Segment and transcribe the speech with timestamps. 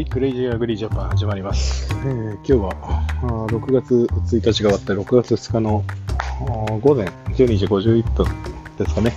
[0.00, 1.86] はい、クレイジーアグリージャパン始まります。
[1.92, 2.70] えー今日は
[3.22, 5.84] あ6月1日が終わって6月2日の
[6.80, 8.26] 午前12時51分
[8.78, 9.12] ですかね。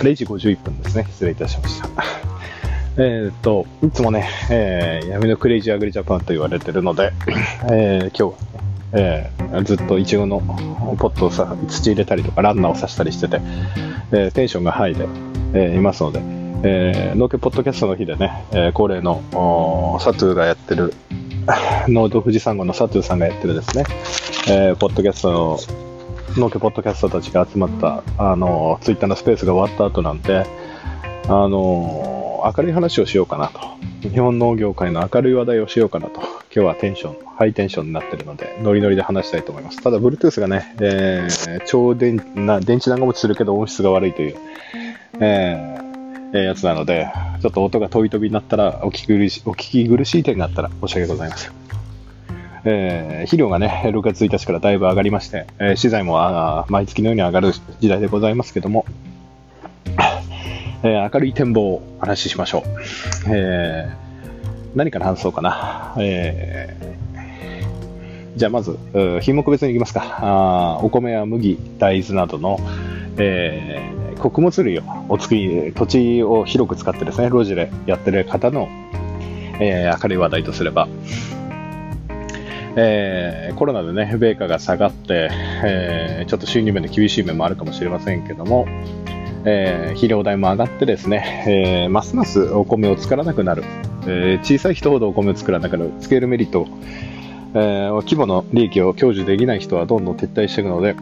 [0.00, 1.06] 0時51分ですね。
[1.08, 1.88] 失礼いたしました。
[3.02, 7.14] えっと、いつもね、えー闇のクレイジーアグリージャパンと言われてるので、
[7.72, 8.36] えー今日はね、
[8.92, 10.40] えーずっとイチゴの
[10.98, 13.40] ポットをさ土入れたりとかランナーを刺したりしてて、
[14.12, 15.08] えーテンションがハイで、
[15.54, 16.20] えーいますので、
[16.62, 20.92] えー、農家ポッドキャストの日でね、えー恒例のおーサトゥーがやってる、
[21.88, 23.84] 農道富士山号のサトゥーさんがやってるですね、
[24.48, 25.58] えーポッドキャストの、
[26.36, 30.44] 農家ポッドキャストたちが集まった、あのツイッターのスペースが終わった後なんで、
[31.28, 33.60] あの明るい話をしようかなと。
[34.02, 36.20] 日本農業界の明るい話題をしようかなと。
[36.20, 39.82] 今日はテンション、ハイテンションになってるので、ノリノリで話したいと思います。
[39.82, 44.36] ただ、Bluetooth がね、えー超電な電池長持ちするけど音質が悪いという、
[45.20, 45.89] えー
[46.32, 47.08] えやつなので、
[47.42, 51.52] ちょっと音が飛び飛びになったら、お聞き苦しお聞き苦しい点があったら申し訳ございません。
[52.64, 58.84] えー肥料がね、6月1日からだいぶ上がりまして、えー資材もあ毎月のように上がる時代でございますけども、
[60.82, 62.62] えー明るい展望をお話ししましょう。
[63.34, 64.10] えー
[64.76, 65.94] 何から話そうかな。
[65.98, 66.90] えー
[68.36, 68.78] じゃあまず、
[69.20, 70.18] 品目別にいきますか。
[70.20, 72.58] あお米や麦、大豆などの、
[73.18, 78.68] えー穀物類をお作り、土地を広く使ってですね、路地でやってる方の、
[79.58, 80.88] えー明るい話題とすれば、
[82.76, 85.30] えーコロナでね、米価が下がって、
[85.64, 88.66] えーちょっと収入面で厳しい面もあるかもしれませんけども、
[89.44, 91.44] えー肥料代も上がってですね、
[91.86, 93.64] えますますお米を作らなくなる、
[94.06, 96.66] え小さい人ほどお米を作らなくなる、スケールメリット、
[97.54, 100.94] えー規模の利益を享受できない人はどんどん撤退していくので、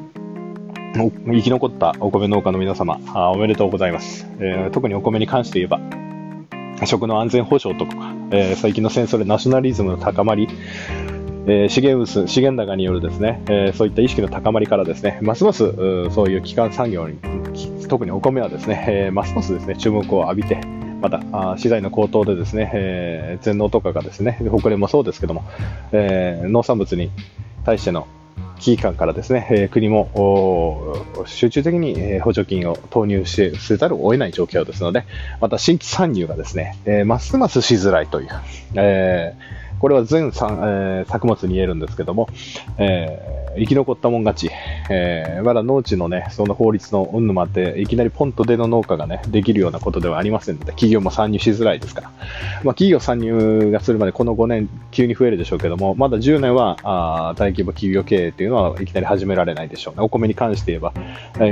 [0.95, 5.81] 生き残ったお米農家の皆様、あーおめでとうございます、えー特にお米に関して言えば、
[6.87, 10.49] 食の安全保障とか、えー最近の戦争でナショナリズムの高まり、
[11.47, 17.19] えー資源薄、資源高によるですね、えーそういった意識の高まりからですね、ますますうーそういう基幹産業に、
[17.55, 20.61] き特にお米はですね、えーますますですね、注目を浴びて、
[21.01, 25.45] また、あー資材の高騰でですね、えー全農とかがですね、北連もそうですけども、
[25.93, 27.11] えー農産物に
[27.65, 28.09] 対しての
[28.59, 35.05] 危機感からですね、え国も集中的にえ補助金を投入しせざるを得ない状況ですので、
[35.41, 38.29] また新規参入がですね、えますますしづらいという、
[38.75, 42.29] えーこれは全産、えー作物に言えるんですけども、
[42.79, 44.55] えー生き残ったもん勝ち、
[44.91, 52.09] えーまだ農地のね、その法律の云々もあって、いきなりポンと出の農家がね、できるようなことではありませんので、企業も参入しづらいですから。
[52.65, 60.03] まあ、企業参入がするまでこの5年急に増えるでしょうけども、まだ10年はあ大規模企業経営というのはいきなり始められないでしょうね。
[60.03, 60.99] お米に関して言えば、え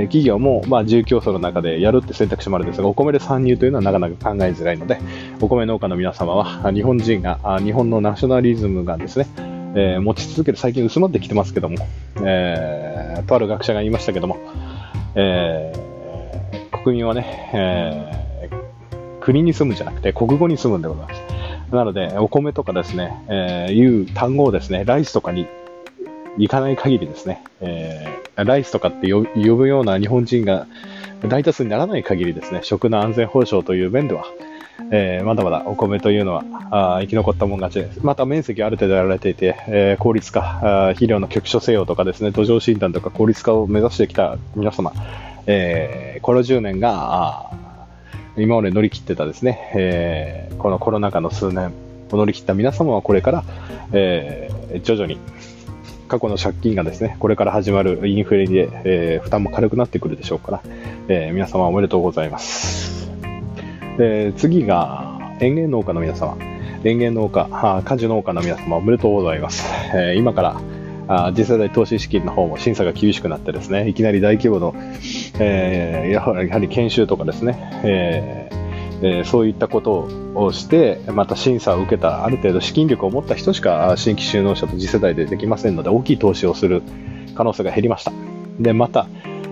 [0.03, 4.99] ー企業もまあ自由競争の中でやるって選択肢もあるんですが、お米で参入というのはなかなか考えづらいので、
[5.41, 11.77] お米農家の皆様は、日本人が、あ日本のナショナリズムがですね、えー持ち続ける、最近薄まってきてますけども、
[12.25, 14.37] えーとある学者が言いましたけども、
[15.13, 18.57] えー国民はね、えー
[19.21, 21.21] 国に住むんじゃなくて国語に住むんでございます。
[21.71, 25.47] なので、お米とかですね、えーいう単語をですね、ライスとかに
[26.37, 30.67] 行かない限りですね、えーライスとかって呼呼ぶような日本人が
[31.27, 34.25] 大多数にならない限りですね、食の安全保障という面では、
[34.91, 37.99] えーまだまだお米というのはあ生き残ったもん勝ちです。
[38.05, 44.93] また面積ある程度やられていて、えー効率化、肥料の局所制用とかですね、土壌診断とか効率化を目指してきた皆様、
[45.45, 47.51] えーこの10年が、
[48.37, 51.71] 今まで乗り切ってたですね、えーこのコロナ禍の数年
[52.11, 53.43] を乗り切った皆様はこれから、
[53.93, 55.17] えー徐々に
[56.07, 60.61] 過去の借金がですね、これから始まるインフレで、えー負担も軽くなってくるでしょうから、
[61.09, 62.86] えー皆様おめでとうございます。
[63.97, 66.37] で次が園芸農家の皆様、
[66.83, 67.47] 園芸農家、
[67.83, 69.65] 果樹農家の皆様おめでとうございます。
[69.95, 70.61] えー今から
[71.09, 74.75] あ次世代投資資金の方も審査が厳しくなってですね、いきなり大規模の、
[75.39, 86.83] えーやはり研修とかですね、えーえーそういったことをして、また審査を受けたある程度資金力を持った人しか新規就農者と次世代でできませんので、大きい投資をする
[87.35, 88.11] 可能性が減りました。
[88.59, 89.07] で、また、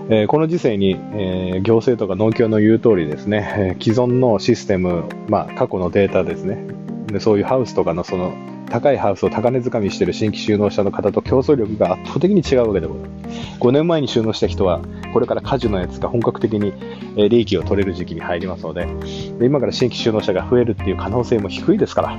[0.08, 6.64] えーこの時世に、えー行政とか農協の言う通りですね、えー既存のシステム、まあ、過去のデータですね、
[7.08, 8.32] でそういうハウスとかのその
[8.70, 13.58] 高いハウスを高値掴みしている新規就農者の方と競争力が圧倒的に違うわけでございます。
[13.60, 14.80] 5年前に就農した人は、
[15.12, 16.72] これから果樹のやつが本格的に
[17.16, 18.86] え利益を取れる時期に入りますので、
[19.38, 22.16] で今から新規就農者が増えるっていう可能性も低いですから、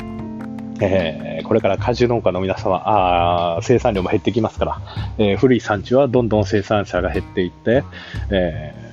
[0.81, 4.81] えーこれから果樹農家の皆様、あ生産量も減ってきますから、
[5.17, 7.83] えー古い産地はどんどん生産者が減っていって、
[8.31, 8.87] えー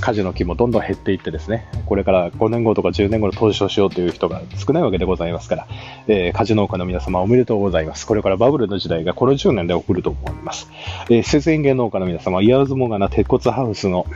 [0.00, 5.66] 果樹の木もどんどん減っていってですね、これから5年後とか10年後の投資をしようという人が少ないわけでございますから、
[6.06, 8.06] えー、果樹農家の皆様おめでとうございます。
[8.06, 10.68] これからバブルの時代がこの10年で起こると思います。
[11.08, 14.06] えー、節園芸農家の皆様、イヤーズモガな鉄骨ハウスの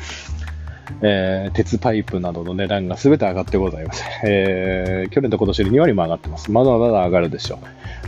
[1.00, 4.04] えー、鉄パイプなどの値段が全て上がってございます。
[4.24, 6.50] えー、去年と今年で2割も上がってます。
[6.50, 7.58] まだまだ上がるでしょう。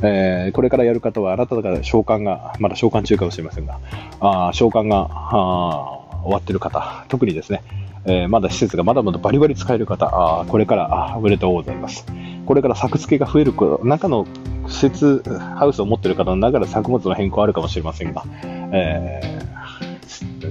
[0.03, 3.79] えー、これからやる方は、あなた方召喚が、まだ召喚中かもしれませんが、
[4.21, 7.63] あ召喚があ終わってる方、特にですね、
[8.07, 10.07] えー、まだ施設がまだまだバリバリ使える方、
[10.41, 12.07] あこれからあおめでとうございます。
[12.47, 14.27] これから作付けが増える、中の
[14.69, 15.23] 施設、
[15.57, 19.54] ハウスを持っている方の中で作物の変更あるかもしれませんが、えー、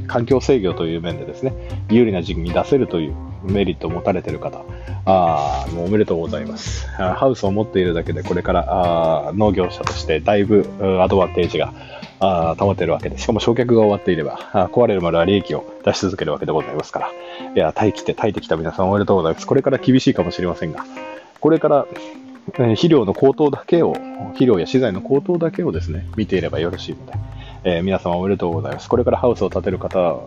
[0.08, 1.54] 環境制御という面でですね、
[1.90, 4.62] 有利な時期に出せるというメリットを持たれている方、
[5.06, 6.88] あもうおめでとうございます。
[6.88, 10.68] ハウスを持っているだけで、これからあ農業者としてだいぶ
[11.02, 11.74] アドバンテージが
[12.20, 17.10] あ保てるわけで、しかも焼却が終わっていれば、あ壊れるまでは利益を出し続けるわけでございますから、
[17.56, 19.48] いや、耐えきて、耐えてきた皆さんおめでとうございます。
[19.48, 20.86] これから厳しいかもしれませんが、
[21.40, 21.86] これから、
[22.56, 23.94] 肥料の高騰だけを、
[24.34, 27.14] 肥料や資材の高騰だけをですね、見ていればよろしいので、
[27.64, 28.90] えー、皆様おめでとうございます。
[28.90, 30.20] これからハウスを建てる方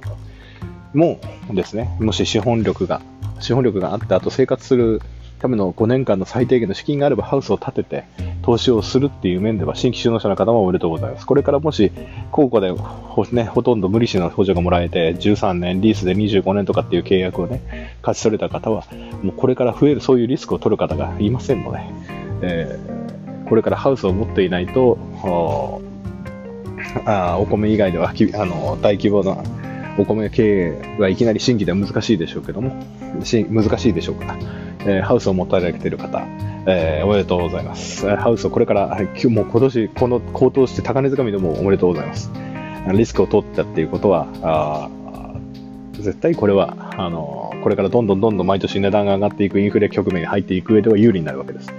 [0.95, 1.21] も
[1.53, 3.01] ですね、もし資本力が、
[3.41, 5.03] 資本力があって、あと生活する
[5.39, 8.05] ための5年間の最低限の資金があればハウスを建てて
[8.43, 11.27] 投資をするっていう面では新規就農者の方もおめでとうございます。
[11.27, 11.93] これからもし
[12.33, 18.85] 高校でほ,、ね、ほとんど無利子の補助がもらえて13年、リースで25年とかっていう契約をね、勝ち取れた方は
[19.23, 21.81] もうこれから増えるそういうリスクを取る方がいませんので、
[22.43, 24.97] えー、これからハウスを持っていないと、
[27.05, 28.13] あお米以外ではあ
[28.45, 29.43] の大規模な
[29.99, 32.77] お米経営はいきなり新規では難しいでしょうけども、
[33.25, 34.39] し難しいでしょうから、
[34.81, 36.23] えー、ハウスを持たれている方、
[36.67, 38.07] えー、おめでとうございます。
[38.17, 42.31] ハウスをこれから、もう今年、この高騰して高値掴みでもおめでとうございます。
[42.93, 44.91] リスクを取ったっていうことは、あ
[45.95, 51.73] 絶対これは、あのこれからどんどんどんどん毎年値段が上がっていくインフレ局面に入っていく上では有利になるわけです。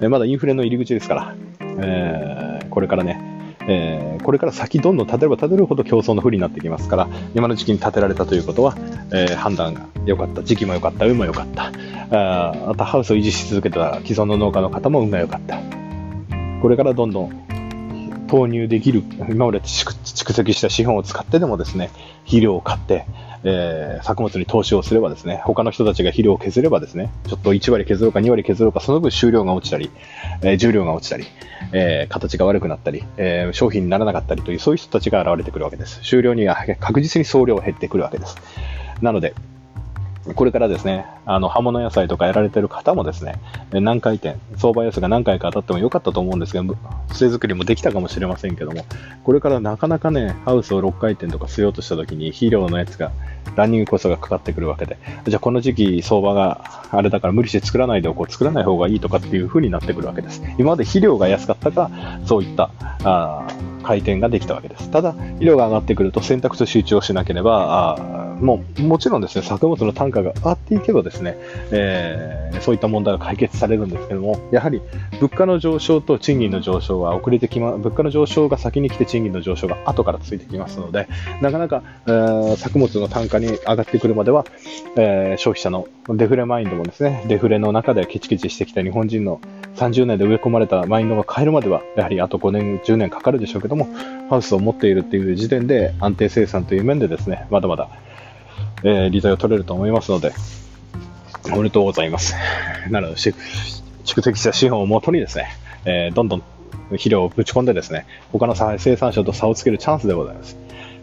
[0.00, 3.29] えまだインフレの入り口ですから、えー、これからね、
[3.68, 8.76] えー、これから先どんどん建てれば建てるほど競争の不利になってきますから、今の時期に建てられたということは、
[9.12, 11.72] えー、判断が良かった、時期も良かった、運も良かった、
[12.10, 15.58] あまたハウスを維持し続けた既存の農家の方も運が良かった。
[16.62, 21.90] これからどんどん投入できる、今まで蓄積した資本を使ってでもですね、
[22.24, 23.06] 肥料を買って、
[23.42, 29.90] えー、作物に投資をすればですね、他の人たちが肥料を削ればですね、ちょっと1割削ろうか2割削ろうか、その分収量が落ちたり、
[30.42, 31.24] えー、重量が落ちたり、
[31.72, 36.00] えー、形が悪くなったり、えー、商品にならなかったりという、そういう人たちが現れてくるわけです。
[36.02, 38.36] 収量には確実に総量が減ってくるわけです。
[39.00, 39.34] なので、
[40.34, 43.36] これからですね、あの葉物野菜とかやられてる方もですね、
[43.72, 46.76] 何回転、相場安が何回か当たってもよかったと思うんですけど、
[47.14, 48.84] 杖作りもできたかもしれませんけども、
[49.24, 53.12] これからなかなかね、ハウスを6回転とか据えようとした時に肥料のやつが、
[53.56, 60.42] ランニングコストがかかってくるわけで、じゃあこの時期相場があれだから無理して作らないでおこう、作らない方がいいとかっていう風になってくるわけです。
[60.58, 61.90] 今まで肥料が安かったか、
[62.26, 63.46] そういったあ
[63.82, 64.90] 回転ができたわけです。
[64.90, 71.36] ただ、肥料が上がってくると選択と集中をしなければ、あもうもちろんですね作物の単価が上がっていけばですね、
[71.70, 74.80] えー、そういった問題が解決されるんですけどもやはり
[75.20, 81.06] 物価の上昇と賃金の上昇は遅れてきま物価の上昇が先に来て賃金の上昇が後からついてきますので
[81.42, 84.46] なかなか、えー、作物の単価に上がってくるまでは、
[84.96, 89.40] えー、消費者のデフレマインドもですねデフレの中でケチケチしてきた日本人の
[89.76, 93.88] 30年で植え込まれたマインドが変えるまではやはりあと5年10年かかるでしょうけども
[94.28, 97.88] ハウスを持っているっていう時点で安定生産という面でですねまだまだ
[98.82, 100.32] えー、利材を取れると思いますので、
[101.52, 102.34] おめでとうございます。
[102.90, 105.48] なので、蓄積した資本をもとにですね、
[105.84, 106.42] えー、どんどん
[106.90, 110.56] 肥料をぶち込んでですね、他の生産者と差をつけるチャンスでございます。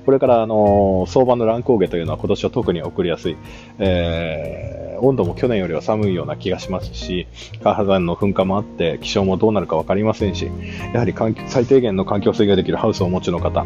[0.08, 3.36] これから、あの、相場の乱高下というのは今年は特に起こりやすい、
[3.78, 7.28] えー、温度も去年よりは寒いような気がしますし、
[7.62, 10.50] 火山の噴火もあって気象もどうなるか分かりませんし、
[10.94, 11.14] やはり
[11.50, 13.66] 最低限の環境制御できるハウスをお持ちの方、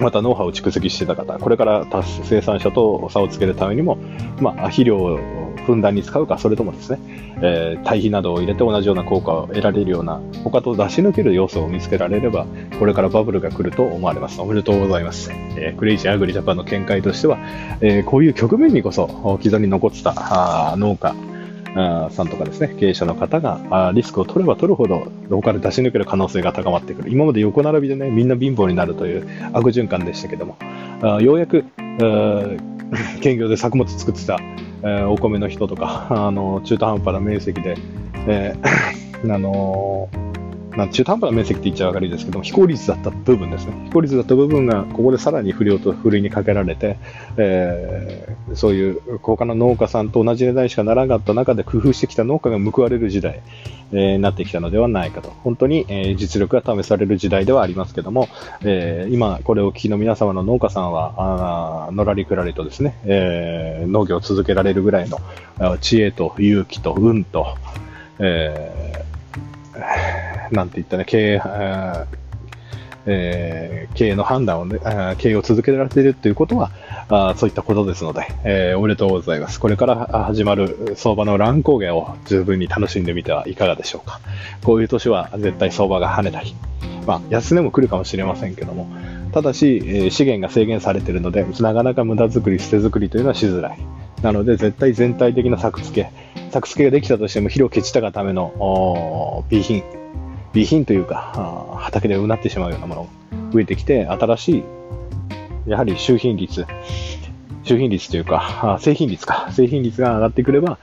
[0.00, 1.86] またノウハウを蓄積していた方、これから
[2.24, 3.98] 生産者と差をつけるためにも、
[4.40, 5.20] まあ、肥料
[5.64, 6.98] ふんだんに使うか、それともですね、
[7.42, 12.46] えー、堆肥などを入れて同じような効果を得られるような、他と出し抜ける要素を見つけられれば、
[12.78, 14.40] これからバブルが来ると思われます。
[14.40, 15.30] おめでとうございます。
[15.56, 17.38] えー、クレイジーアグリジャパンの見解としては、
[17.80, 21.14] えー、こういう局面にこそ、既存に残ってた農家、
[22.10, 27.10] さんとかですね、経営者の方がリスクを取れば取るほど、他で出し抜ける可能性が高まってくる。
[27.10, 30.56] 今まで横並びでね、みんな貧乏になるという悪循環でしたけども、
[31.20, 31.64] ようやく、
[33.22, 34.38] 兼業で作物作ってた、
[34.84, 37.76] えお米の人とか、あの中途半端な面積で、
[38.26, 40.08] えー、 あの
[40.76, 43.74] まあ、中途半端な面積って言っちゃ分かりですけども、非効率だった部分ですね。
[43.86, 46.98] 非効率だった部分が、ここでさらに不良とふるいにかけられて、
[47.36, 53.42] えー、そういう他の農家さんと同じ値段しかならなかった中で工夫してきた農家が報われる時代、
[53.92, 55.30] えー、なってきたのではないかと。
[55.42, 58.28] 本当に、えー、実力が試される時代ではありますけども、
[58.62, 65.18] えー、今、これを聞きの皆様の農家さんは、あのらりくらりとですね、えー、農業を続けられるぐらいの
[65.78, 67.56] 知恵と勇気と運と、
[68.18, 71.42] えー、なんて言ったね、経営、
[73.06, 74.78] えー、経営の判断をね、
[75.18, 76.70] 経営を続けられているということは、
[77.08, 79.58] あそういったことですので、えー、おめでとうございます。
[79.58, 84.20] これから始まる相場の乱高下を十分に楽しんでみてはいかがでしょうか。
[84.62, 86.54] こういう年は絶対相場が跳ねたり、
[87.06, 88.86] まあ、安値も来るかもしれませんけども、
[89.32, 93.78] ただし、えー、資源が制限されているので、なかなか無駄作り、捨て作りというのはしづらい。
[94.22, 96.10] なので、絶対全体的な作付け、
[96.52, 99.82] 作付けができたとしても、肥料をケチたがための B 品、
[100.52, 103.08] 備品というか、畑でうなってしまうようなもの
[103.52, 104.64] 増えてきて、新しい、
[105.70, 106.66] やはり収品率、
[107.64, 110.78] 収品率というか、製品率か、製品率が上がってくれば、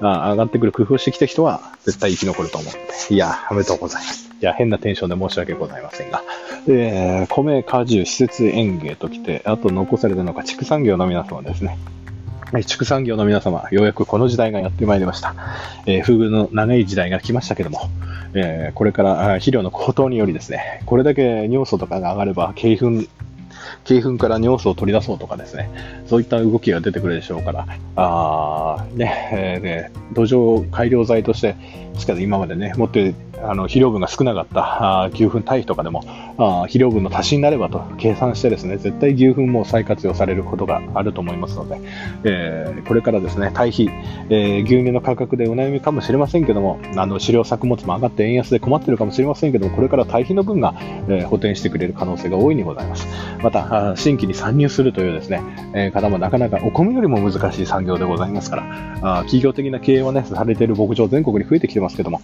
[0.00, 4.30] 上がってくる工夫をしてきた人は絶対生き残ると思うので、いや、おめでとうございます。
[4.40, 6.22] いや、変なテンションで申し訳ございませんが、
[6.66, 11.76] えー、米、果樹、施設、園芸ときて、あと残されたのが畜産業の皆様ですね。
[12.66, 15.34] 畜産業の皆様、ようやくこの時代がやってまいりました。
[15.86, 17.90] えー、風遇の長い時代が来ましたけども、
[18.34, 23.08] えー、これから肥料の高騰によりですね、これだけ尿素とかが上がれば、鶏粉
[23.84, 25.70] 鶏粉から尿素を取り出そうとかですね、
[26.06, 27.66] そういった動きが出てくるでしょうから、
[27.96, 31.56] あね、えー、土壌改良剤として、
[31.98, 36.02] しか今までね、持ってあの肥料分が少なかったあ牛糞堆肥とかでも
[36.38, 41.80] あ肥料分の足しになればと計算してですね絶対牛糞も再活用されることがあると思いますので、
[42.24, 43.90] えー、これからですね堆肥、
[44.28, 53.06] えー、牛乳の価格でお悩みかもしれませんけどもあの飼料作物も上がって円安で困ってるかもしれませんけどもこれから堆肥の分が、えー、補填してくれる可能性が大いにございます。
[53.42, 55.42] また新規に参入するというですね、
[55.74, 58.64] えー、方もなかなかお米よりも難しい産業でございますから
[59.02, 62.20] あ企業的な経営はねされている牧場全国に増えてきてますけども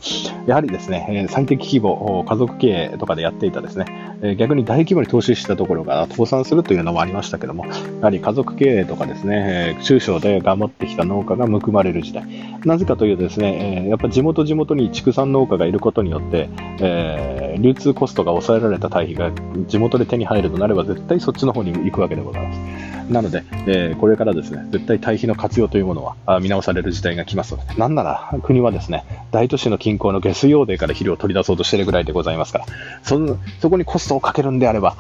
[0.47, 7.73] やはりですねえ最適規模、家族経営とかでやっていたですね、逆に大規模に投資したところが倒産するというのもありましたけども、や
[8.03, 12.25] はり家族経営とかですね、中小で頑張ってきた農家が報われる時代。
[12.65, 16.49] なぜかというとですね、やっぱ地元地元に畜産農家がいることによって、
[16.81, 23.13] えー、流通コストが抑えられた堆肥が地元で手に入るとなれば絶対そっちの方に行くわけでございます。
[23.13, 32.67] なので、えー、これからですね、絶対堆肥の活用というものは見直される時代が来ますので、なんなら国はですね、大都市の近郊の下水用泥から肥料を取り出そうとしているぐらいでございますから、
[33.03, 34.97] そのそこにコストをかけるんであれば、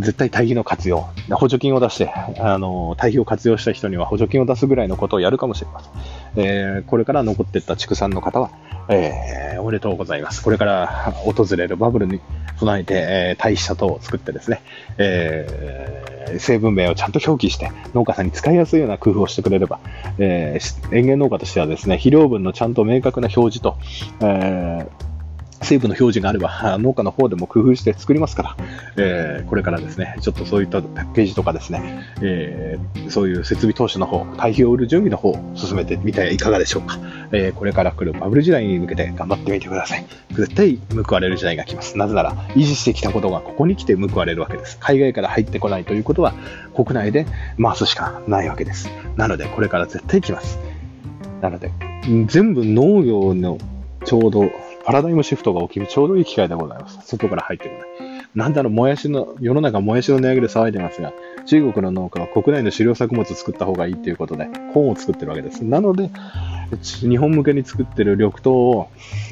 [0.00, 6.44] 絶対堆肥の活用、補助金を出して、あの堆肥を活用した人には補助金を出すぐらいのことをやるかもしれません。
[6.44, 8.50] えー、これから残っていった畜産の方は、
[8.88, 10.42] えー、おめでとうございます。
[10.42, 12.20] これから訪れるバブルに
[12.58, 14.62] 備えて、えー、堆肥車等を作ってですね、
[14.98, 19.80] えー、成分名をちゃんと表記して農家さんに使いやすいような工夫をしてくれれば、
[20.18, 23.76] えー、園芸農家としてはですね、肥料分のちゃんと明確な表示と、
[24.20, 25.07] えー
[25.62, 28.56] 成分の表示があれば、農家の方でも工夫して作りますから、
[28.96, 36.98] えー、これからですね、ちょっとそういったパッケージとかですね、えー、そういう設備投資の方、堆肥を売る準備の方を進めてみてはいかがでしょうか。
[37.32, 40.06] えー、これから来るバブル時代に向けて頑張ってみてください。
[40.32, 41.98] 絶対報われる時代が来ます。
[41.98, 44.78] なぜなら、維持してきたことがここに来て報われるわけです。
[44.80, 46.34] 海外から入ってこないということは、
[46.74, 47.26] 国内で
[47.60, 48.88] 回すしかないわけです。
[49.16, 50.58] なので、これから絶対来ます。
[51.40, 51.70] なので、
[52.26, 53.58] 全部農業の
[54.04, 54.50] ちょうど
[54.88, 56.98] パラダイムシフトが起きるちょうどいい機会でございます。
[57.02, 58.22] 外から入ってこない。
[58.34, 61.12] なんだろう、もやしの、世の中もやしの値上げで騒いでますが、
[61.44, 65.62] 中国の農家は国内の飼料作物を作った方がいいということで、本を作ってるわけです。
[65.62, 66.10] なので、
[66.80, 68.88] 日本向けに作ってる緑豆を、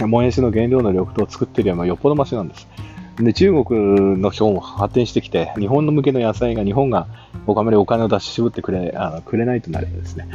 [0.06, 2.68] もやしの原料の緑豆を作ってるよりもよっぽどマシなんです。
[3.16, 3.80] で、中国
[4.20, 7.06] の表も発展してきて、日本の向けの野菜が日本が
[7.46, 10.28] 他までお金を出し絞ってくれあのくれないとなればですね、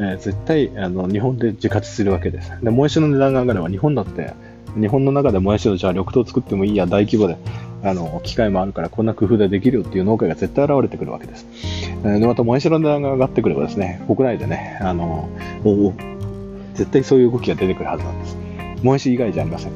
[0.00, 2.50] えー、絶対あの日本で自活するわけです。
[2.60, 4.34] で、もやしの値段が上がれば日本だって
[4.76, 7.36] 日本の中でもやしをじゃあ緑豆作ってもいいや、大規模で、
[7.82, 11.46] あの、機械もあるからこんな工夫でできるよっていう農家が絶対現れてくるわけです。
[12.02, 15.28] で、またもやしの値段が上がってくればですね、国内でね、あの、
[15.64, 15.92] お
[16.74, 18.36] 絶対そういう動きが出てくるはずなんです。
[18.82, 19.72] もやし以外じゃありません。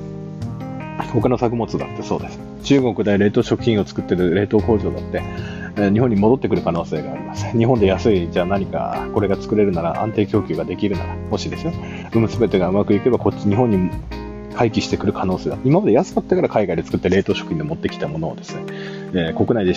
[1.12, 2.38] 他の作物だってそうです。
[2.64, 5.22] 中国で冷凍食品を作ってる冷凍工場だって、
[5.76, 7.46] え日本に戻ってくる可能性があります。
[7.56, 11.72] 日本で安い、じゃあ何かこれが作れるなら安定供給ができるなら、もしですよ、
[12.10, 13.90] 産むすべてがうまくいけばこっち日本に
[14.58, 18.64] 回帰してくる可能性が、今まで安かったから海外で作って冷凍食品で持ってきたものをですね、
[19.12, 19.72] えー、国内で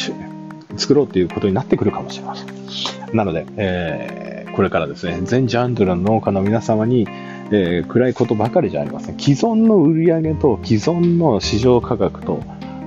[0.76, 3.16] 作ろうということになってくるかもしれません。
[3.16, 7.08] なので、えー、これからですね、全ジャンルの農家の皆様に、
[7.52, 9.20] えー、暗いことばかりじゃありません。
[9.20, 12.42] 既存の売り上げと既存の市場価格と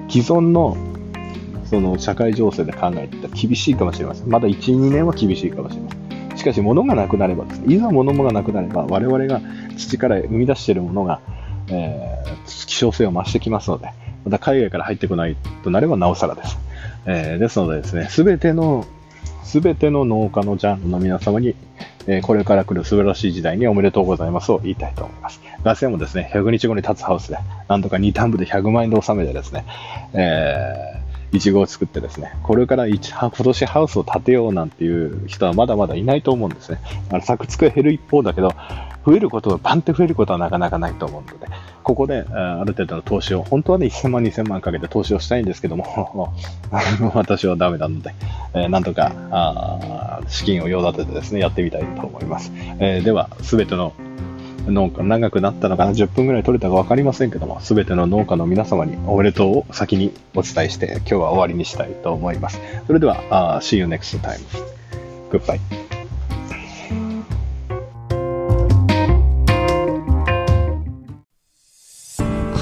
[0.08, 0.76] 既存の
[1.64, 4.28] その社会情勢で考えてたら厳しいかもしれません。
[4.28, 5.96] まだ1、2年は厳しいかもしれませ
[6.34, 6.36] ん。
[6.36, 9.40] しかし物がなくなればですね、いざ物がなくなれば我々が
[9.76, 11.20] 土から生み出しているものが、
[11.68, 13.88] えー、希少性を増してきますので、
[14.24, 16.58] また海外から入ってこないとなればなおさらです。
[17.06, 18.86] えー、ですのでですね、すべての、
[19.42, 21.54] すべての農家のジャンルの皆様に、
[22.06, 25.40] えー、これから来る素晴らしい時代におめでとうございますを言いたいと思います。
[25.62, 29.64] ガセもですね、100日後に立つハウスで、なんとか2単部で100万円で収めてですね、
[30.12, 31.03] えー、
[31.34, 36.78] いちごを作ってですね、これから今年ハウスを建てようなんていう人はまだまだいないと思うんですね。
[37.10, 38.54] あの作付け減る一方だけど、
[39.04, 41.48] 増えることがバンって増えることはなかなかないと思うので、
[41.82, 46.32] ここである程度の投資を、本当はね、1000万、2000万かけて投資をしたいんですけども、
[47.14, 48.14] 私はダメなので、
[48.54, 52.52] えー、なんとかあ資金を用立ててですね、やってみたいと思います。
[52.78, 53.92] えー、では、すべての
[54.66, 62.60] 農家、長くなったのかな、10分ぐらい取れたか分かりませんけども、すべての農家の皆様におめでとうを先にお伝えして、今日は終わりにしたいと思います。
[62.86, 64.40] それでは、uh, see you next time.
[65.30, 65.60] Goodbye.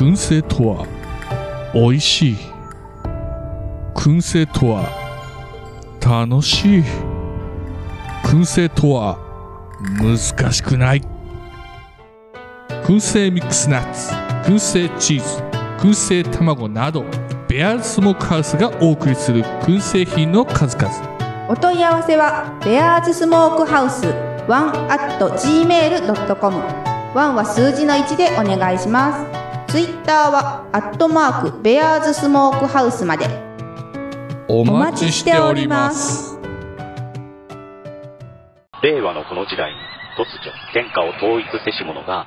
[0.02, 0.86] 燻製とは
[1.72, 2.36] 美味しい
[3.94, 4.90] 燻製とは
[6.00, 6.82] 楽しい
[8.24, 9.18] 燻製とは
[10.00, 11.11] 難しくない
[12.84, 14.12] 燻製ミックスナッツ
[14.50, 15.42] 燻製チーズ
[15.78, 17.04] 燻製卵など
[17.48, 26.56] ベアーズスモークハウスがお送りする燻製品の数々お問い合わせはベアーズスモークハウス1 at gmail.com
[27.14, 33.24] 1は数字の1でお願いしますツイッターは、アットマーク、ベアーズスモークハウスまで。
[34.46, 36.38] お待ちしております。
[38.82, 39.78] 令和のこの時代に、
[40.12, 42.26] 突如、天下を統一せし者が